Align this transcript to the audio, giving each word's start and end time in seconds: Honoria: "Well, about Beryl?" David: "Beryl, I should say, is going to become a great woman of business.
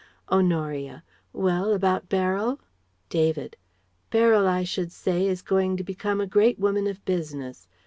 Honoria: 0.31 1.03
"Well, 1.31 1.73
about 1.73 2.09
Beryl?" 2.09 2.59
David: 3.09 3.55
"Beryl, 4.09 4.47
I 4.47 4.63
should 4.63 4.91
say, 4.91 5.27
is 5.27 5.43
going 5.43 5.77
to 5.77 5.83
become 5.83 6.19
a 6.19 6.25
great 6.25 6.57
woman 6.57 6.87
of 6.87 7.05
business. 7.05 7.67